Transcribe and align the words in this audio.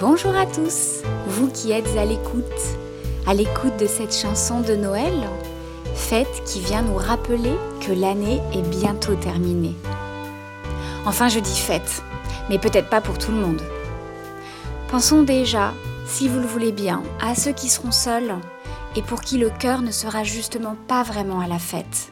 Bonjour 0.00 0.34
à 0.34 0.44
tous, 0.44 1.02
vous 1.28 1.48
qui 1.48 1.70
êtes 1.70 1.96
à 1.96 2.04
l'écoute, 2.04 2.42
à 3.28 3.32
l'écoute 3.32 3.76
de 3.78 3.86
cette 3.86 4.12
chanson 4.12 4.60
de 4.60 4.74
Noël, 4.74 5.14
fête 5.94 6.42
qui 6.44 6.58
vient 6.58 6.82
nous 6.82 6.96
rappeler 6.96 7.54
que 7.80 7.92
l'année 7.92 8.40
est 8.52 8.68
bientôt 8.68 9.14
terminée. 9.14 9.76
Enfin, 11.06 11.28
je 11.28 11.38
dis 11.38 11.60
fête, 11.60 12.02
mais 12.50 12.58
peut-être 12.58 12.90
pas 12.90 13.00
pour 13.00 13.18
tout 13.18 13.30
le 13.30 13.38
monde. 13.38 13.62
Pensons 14.88 15.22
déjà, 15.22 15.72
si 16.08 16.26
vous 16.26 16.40
le 16.40 16.46
voulez 16.46 16.72
bien, 16.72 17.00
à 17.22 17.36
ceux 17.36 17.52
qui 17.52 17.68
seront 17.68 17.92
seuls 17.92 18.34
et 18.96 19.02
pour 19.02 19.20
qui 19.20 19.38
le 19.38 19.48
cœur 19.48 19.80
ne 19.80 19.92
sera 19.92 20.24
justement 20.24 20.74
pas 20.88 21.04
vraiment 21.04 21.38
à 21.38 21.46
la 21.46 21.60
fête. 21.60 22.10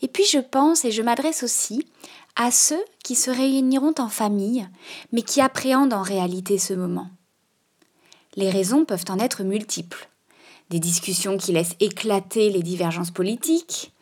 Et 0.00 0.08
puis 0.08 0.24
je 0.24 0.38
pense 0.38 0.86
et 0.86 0.90
je 0.92 1.02
m'adresse 1.02 1.42
aussi 1.42 1.86
à 2.36 2.50
ceux 2.50 2.82
qui 3.04 3.14
se 3.14 3.30
réuniront 3.30 3.94
en 3.98 4.08
famille, 4.08 4.68
mais 5.12 5.22
qui 5.22 5.40
appréhendent 5.40 5.92
en 5.92 6.02
réalité 6.02 6.58
ce 6.58 6.74
moment. 6.74 7.10
Les 8.36 8.50
raisons 8.50 8.84
peuvent 8.84 9.04
en 9.08 9.18
être 9.18 9.42
multiples. 9.42 10.08
Des 10.70 10.78
discussions 10.78 11.36
qui 11.36 11.52
laissent 11.52 11.76
éclater 11.80 12.50
les 12.50 12.62
divergences 12.62 13.10
politiques, 13.10 13.92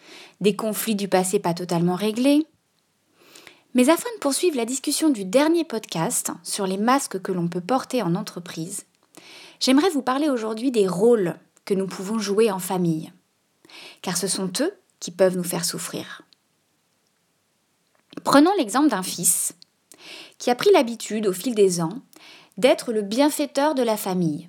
des 0.40 0.54
conflits 0.54 0.94
du 0.94 1.08
passé 1.08 1.40
pas 1.40 1.54
totalement 1.54 1.96
réglés. 1.96 2.46
Mais 3.74 3.88
afin 3.88 4.08
de 4.14 4.20
poursuivre 4.20 4.56
la 4.56 4.64
discussion 4.64 5.10
du 5.10 5.24
dernier 5.24 5.64
podcast 5.64 6.30
sur 6.44 6.66
les 6.66 6.78
masques 6.78 7.20
que 7.20 7.32
l'on 7.32 7.48
peut 7.48 7.60
porter 7.60 8.02
en 8.02 8.14
entreprise, 8.14 8.84
j'aimerais 9.58 9.90
vous 9.90 10.02
parler 10.02 10.28
aujourd'hui 10.28 10.70
des 10.70 10.86
rôles 10.86 11.34
que 11.64 11.74
nous 11.74 11.86
pouvons 11.86 12.18
jouer 12.18 12.50
en 12.50 12.58
famille. 12.60 13.12
Car 14.02 14.16
ce 14.16 14.28
sont 14.28 14.50
eux 14.60 14.72
qui 15.00 15.10
peuvent 15.10 15.36
nous 15.36 15.44
faire 15.44 15.64
souffrir. 15.64 16.22
Prenons 18.24 18.52
l'exemple 18.58 18.88
d'un 18.88 19.02
fils 19.02 19.54
qui 20.38 20.50
a 20.50 20.54
pris 20.54 20.70
l'habitude 20.72 21.26
au 21.26 21.32
fil 21.32 21.54
des 21.54 21.80
ans 21.80 22.00
d'être 22.58 22.92
le 22.92 23.02
bienfaiteur 23.02 23.74
de 23.74 23.82
la 23.82 23.96
famille, 23.96 24.46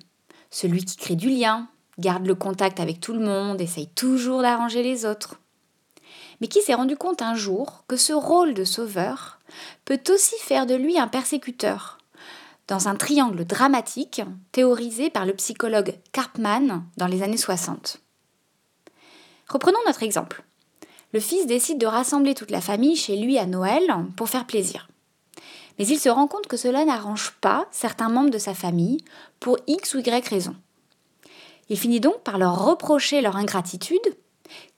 celui 0.50 0.84
qui 0.84 0.96
crée 0.96 1.16
du 1.16 1.30
lien, 1.30 1.68
garde 1.98 2.26
le 2.26 2.34
contact 2.34 2.80
avec 2.80 3.00
tout 3.00 3.12
le 3.12 3.24
monde, 3.24 3.60
essaye 3.60 3.88
toujours 3.88 4.42
d'arranger 4.42 4.82
les 4.82 5.06
autres, 5.06 5.40
mais 6.40 6.48
qui 6.48 6.60
s'est 6.60 6.74
rendu 6.74 6.96
compte 6.96 7.22
un 7.22 7.34
jour 7.34 7.84
que 7.88 7.96
ce 7.96 8.12
rôle 8.12 8.52
de 8.52 8.64
sauveur 8.64 9.38
peut 9.84 10.00
aussi 10.08 10.34
faire 10.40 10.66
de 10.66 10.74
lui 10.74 10.98
un 10.98 11.08
persécuteur, 11.08 11.98
dans 12.68 12.88
un 12.88 12.94
triangle 12.94 13.44
dramatique 13.44 14.22
théorisé 14.50 15.08
par 15.10 15.24
le 15.24 15.34
psychologue 15.34 15.94
Karpman 16.12 16.82
dans 16.96 17.06
les 17.06 17.22
années 17.22 17.36
60. 17.36 17.98
Reprenons 19.48 19.78
notre 19.86 20.02
exemple. 20.02 20.42
Le 21.12 21.20
fils 21.20 21.46
décide 21.46 21.78
de 21.78 21.86
rassembler 21.86 22.34
toute 22.34 22.50
la 22.50 22.60
famille 22.60 22.96
chez 22.96 23.16
lui 23.16 23.38
à 23.38 23.46
Noël 23.46 23.84
pour 24.16 24.28
faire 24.28 24.46
plaisir. 24.46 24.88
Mais 25.78 25.86
il 25.86 25.98
se 25.98 26.08
rend 26.08 26.26
compte 26.26 26.46
que 26.46 26.56
cela 26.56 26.84
n'arrange 26.84 27.32
pas 27.40 27.66
certains 27.70 28.08
membres 28.08 28.30
de 28.30 28.38
sa 28.38 28.54
famille 28.54 29.04
pour 29.40 29.58
X 29.66 29.94
ou 29.94 29.98
Y 29.98 30.28
raison. 30.28 30.54
Il 31.68 31.78
finit 31.78 32.00
donc 32.00 32.22
par 32.22 32.38
leur 32.38 32.64
reprocher 32.64 33.20
leur 33.20 33.36
ingratitude, 33.36 33.98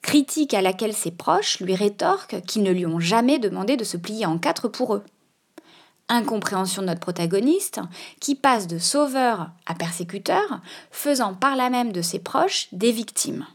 critique 0.03 0.55
à 0.55 0.63
laquelle 0.63 0.93
ses 0.93 1.11
proches 1.11 1.61
lui 1.61 1.75
rétorquent 1.75 2.41
qu'ils 2.43 2.63
ne 2.63 2.71
lui 2.71 2.87
ont 2.87 3.01
jamais 3.01 3.39
demandé 3.39 3.77
de 3.77 3.85
se 3.85 3.97
plier 3.97 4.27
en 4.27 4.39
quatre 4.39 4.69
pour 4.69 4.95
eux. 4.95 5.05
Incompréhension 6.09 6.83
de 6.83 6.89
notre 6.89 7.01
protagoniste, 7.01 7.81
qui 8.21 8.35
passe 8.35 8.67
de 8.67 8.79
sauveur 8.79 9.51
à 9.67 9.75
persécuteur, 9.75 10.61
faisant 10.91 11.35
par 11.35 11.57
là 11.57 11.71
même 11.71 11.93
de 11.93 12.03
ses 12.03 12.19
proches 12.19 12.69
des 12.73 12.93
victimes. 12.93 13.47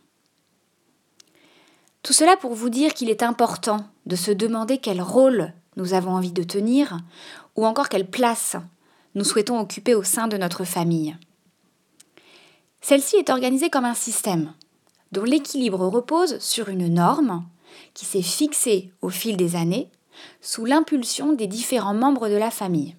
Tout 2.09 2.13
cela 2.13 2.35
pour 2.37 2.55
vous 2.55 2.71
dire 2.71 2.95
qu'il 2.95 3.11
est 3.11 3.21
important 3.21 3.85
de 4.07 4.15
se 4.15 4.31
demander 4.31 4.79
quel 4.79 4.99
rôle 4.99 5.53
nous 5.75 5.93
avons 5.93 6.09
envie 6.09 6.31
de 6.31 6.41
tenir 6.41 6.97
ou 7.55 7.67
encore 7.67 7.87
quelle 7.87 8.09
place 8.09 8.55
nous 9.13 9.23
souhaitons 9.23 9.59
occuper 9.59 9.93
au 9.93 10.01
sein 10.01 10.27
de 10.27 10.35
notre 10.35 10.63
famille. 10.63 11.15
Celle-ci 12.81 13.17
est 13.17 13.29
organisée 13.29 13.69
comme 13.69 13.85
un 13.85 13.93
système 13.93 14.55
dont 15.11 15.23
l'équilibre 15.23 15.85
repose 15.85 16.39
sur 16.39 16.69
une 16.69 16.91
norme 16.91 17.45
qui 17.93 18.05
s'est 18.05 18.23
fixée 18.23 18.91
au 19.03 19.09
fil 19.09 19.37
des 19.37 19.55
années 19.55 19.91
sous 20.41 20.65
l'impulsion 20.65 21.33
des 21.33 21.45
différents 21.45 21.93
membres 21.93 22.27
de 22.27 22.37
la 22.37 22.49
famille. 22.49 22.95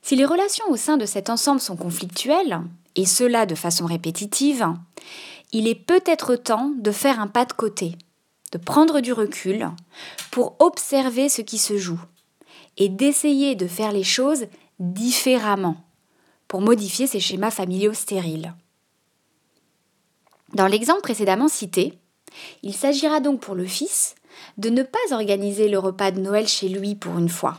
Si 0.00 0.16
les 0.16 0.24
relations 0.24 0.70
au 0.70 0.76
sein 0.76 0.96
de 0.96 1.04
cet 1.04 1.28
ensemble 1.28 1.60
sont 1.60 1.76
conflictuelles, 1.76 2.62
et 2.96 3.04
cela 3.04 3.44
de 3.44 3.54
façon 3.54 3.84
répétitive, 3.84 4.66
il 5.52 5.66
est 5.66 5.74
peut-être 5.74 6.36
temps 6.36 6.72
de 6.76 6.90
faire 6.90 7.20
un 7.20 7.26
pas 7.26 7.44
de 7.44 7.52
côté, 7.52 7.96
de 8.52 8.58
prendre 8.58 9.00
du 9.00 9.12
recul 9.12 9.70
pour 10.30 10.56
observer 10.58 11.28
ce 11.28 11.42
qui 11.42 11.58
se 11.58 11.76
joue 11.76 12.00
et 12.76 12.88
d'essayer 12.88 13.54
de 13.54 13.66
faire 13.66 13.92
les 13.92 14.04
choses 14.04 14.46
différemment 14.78 15.76
pour 16.46 16.60
modifier 16.60 17.06
ces 17.06 17.20
schémas 17.20 17.50
familiaux 17.50 17.94
stériles. 17.94 18.54
Dans 20.54 20.66
l'exemple 20.66 21.02
précédemment 21.02 21.48
cité, 21.48 21.98
il 22.62 22.74
s'agira 22.74 23.20
donc 23.20 23.40
pour 23.40 23.54
le 23.54 23.66
fils 23.66 24.14
de 24.56 24.70
ne 24.70 24.82
pas 24.82 24.98
organiser 25.10 25.68
le 25.68 25.78
repas 25.78 26.10
de 26.10 26.20
Noël 26.20 26.46
chez 26.46 26.68
lui 26.68 26.94
pour 26.94 27.18
une 27.18 27.28
fois. 27.28 27.56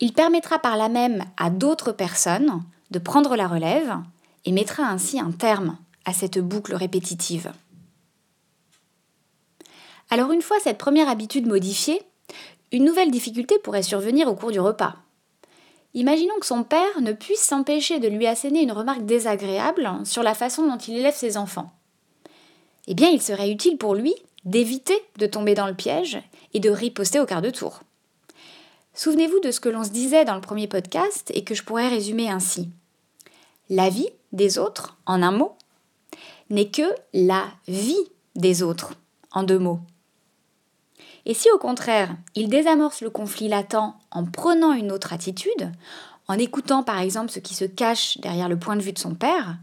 Il 0.00 0.12
permettra 0.12 0.58
par 0.58 0.76
là 0.76 0.88
même 0.88 1.24
à 1.36 1.50
d'autres 1.50 1.92
personnes 1.92 2.62
de 2.90 2.98
prendre 2.98 3.36
la 3.36 3.46
relève 3.46 3.96
et 4.44 4.52
mettra 4.52 4.84
ainsi 4.84 5.18
un 5.18 5.30
terme 5.30 5.78
à 6.04 6.12
cette 6.12 6.38
boucle 6.38 6.74
répétitive. 6.74 7.52
Alors 10.10 10.32
une 10.32 10.42
fois 10.42 10.60
cette 10.60 10.78
première 10.78 11.08
habitude 11.08 11.46
modifiée, 11.46 12.02
une 12.72 12.84
nouvelle 12.84 13.10
difficulté 13.10 13.58
pourrait 13.58 13.82
survenir 13.82 14.28
au 14.28 14.34
cours 14.34 14.50
du 14.50 14.60
repas. 14.60 14.96
Imaginons 15.94 16.38
que 16.40 16.46
son 16.46 16.64
père 16.64 17.00
ne 17.00 17.12
puisse 17.12 17.40
s'empêcher 17.40 18.00
de 18.00 18.08
lui 18.08 18.26
asséner 18.26 18.62
une 18.62 18.72
remarque 18.72 19.06
désagréable 19.06 19.88
sur 20.04 20.24
la 20.24 20.34
façon 20.34 20.66
dont 20.66 20.78
il 20.78 20.96
élève 20.96 21.14
ses 21.14 21.36
enfants. 21.36 21.72
Eh 22.88 22.94
bien, 22.94 23.08
il 23.08 23.22
serait 23.22 23.50
utile 23.50 23.78
pour 23.78 23.94
lui 23.94 24.14
d'éviter 24.44 25.00
de 25.18 25.26
tomber 25.26 25.54
dans 25.54 25.68
le 25.68 25.74
piège 25.74 26.18
et 26.52 26.60
de 26.60 26.68
riposter 26.68 27.20
au 27.20 27.26
quart 27.26 27.42
de 27.42 27.50
tour. 27.50 27.80
Souvenez-vous 28.92 29.40
de 29.40 29.50
ce 29.50 29.60
que 29.60 29.68
l'on 29.68 29.84
se 29.84 29.90
disait 29.90 30.24
dans 30.24 30.34
le 30.34 30.40
premier 30.40 30.66
podcast 30.66 31.30
et 31.34 31.44
que 31.44 31.54
je 31.54 31.62
pourrais 31.62 31.88
résumer 31.88 32.28
ainsi. 32.28 32.68
La 33.70 33.88
vie 33.88 34.08
des 34.32 34.58
autres, 34.58 34.98
en 35.06 35.22
un 35.22 35.32
mot, 35.32 35.56
n'est 36.54 36.70
que 36.70 36.94
la 37.12 37.46
vie 37.66 38.06
des 38.36 38.62
autres, 38.62 38.94
en 39.32 39.42
deux 39.42 39.58
mots. 39.58 39.80
Et 41.26 41.34
si 41.34 41.50
au 41.50 41.58
contraire, 41.58 42.16
il 42.34 42.48
désamorce 42.48 43.00
le 43.00 43.10
conflit 43.10 43.48
latent 43.48 43.96
en 44.10 44.24
prenant 44.24 44.72
une 44.72 44.92
autre 44.92 45.12
attitude, 45.12 45.72
en 46.28 46.38
écoutant 46.38 46.82
par 46.82 47.00
exemple 47.00 47.32
ce 47.32 47.40
qui 47.40 47.54
se 47.54 47.64
cache 47.64 48.18
derrière 48.18 48.48
le 48.48 48.58
point 48.58 48.76
de 48.76 48.82
vue 48.82 48.92
de 48.92 48.98
son 48.98 49.14
père, 49.14 49.56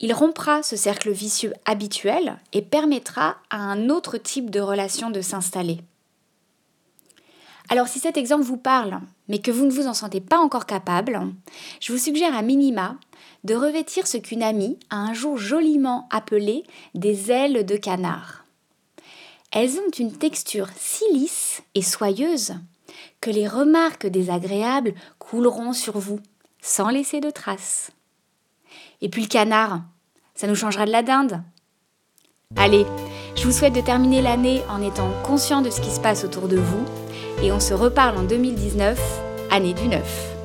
il 0.00 0.12
rompra 0.12 0.62
ce 0.62 0.76
cercle 0.76 1.10
vicieux 1.10 1.54
habituel 1.64 2.36
et 2.52 2.60
permettra 2.60 3.36
à 3.48 3.58
un 3.58 3.88
autre 3.88 4.18
type 4.18 4.50
de 4.50 4.60
relation 4.60 5.10
de 5.10 5.20
s'installer. 5.20 5.78
Alors 7.68 7.88
si 7.88 7.98
cet 7.98 8.16
exemple 8.16 8.44
vous 8.44 8.56
parle, 8.56 9.00
mais 9.28 9.40
que 9.40 9.50
vous 9.50 9.64
ne 9.64 9.70
vous 9.70 9.86
en 9.86 9.94
sentez 9.94 10.20
pas 10.20 10.38
encore 10.38 10.66
capable, 10.66 11.20
je 11.80 11.92
vous 11.92 11.98
suggère 11.98 12.36
à 12.36 12.42
minima 12.42 12.96
de 13.44 13.54
revêtir 13.54 14.06
ce 14.06 14.18
qu'une 14.18 14.42
amie 14.42 14.78
a 14.90 14.96
un 14.96 15.14
jour 15.14 15.36
joliment 15.36 16.08
appelé 16.10 16.64
des 16.94 17.30
ailes 17.30 17.66
de 17.66 17.76
canard. 17.76 18.44
Elles 19.52 19.78
ont 19.78 19.90
une 19.98 20.12
texture 20.12 20.68
si 20.76 21.04
lisse 21.12 21.62
et 21.74 21.82
soyeuse 21.82 22.54
que 23.20 23.30
les 23.30 23.48
remarques 23.48 24.06
désagréables 24.06 24.94
couleront 25.18 25.72
sur 25.72 25.98
vous, 25.98 26.20
sans 26.60 26.88
laisser 26.88 27.20
de 27.20 27.30
traces. 27.30 27.90
Et 29.00 29.08
puis 29.08 29.22
le 29.22 29.28
canard, 29.28 29.82
ça 30.34 30.46
nous 30.46 30.54
changera 30.54 30.86
de 30.86 30.92
la 30.92 31.02
dinde. 31.02 31.42
Allez, 32.56 32.86
je 33.34 33.44
vous 33.44 33.52
souhaite 33.52 33.74
de 33.74 33.80
terminer 33.80 34.22
l'année 34.22 34.62
en 34.68 34.82
étant 34.82 35.10
conscient 35.24 35.62
de 35.62 35.70
ce 35.70 35.80
qui 35.80 35.90
se 35.90 36.00
passe 36.00 36.24
autour 36.24 36.48
de 36.48 36.58
vous 36.58 36.84
et 37.42 37.52
on 37.52 37.60
se 37.60 37.74
reparle 37.74 38.18
en 38.18 38.22
2019, 38.22 38.98
année 39.50 39.74
du 39.74 39.88
9. 39.88 40.35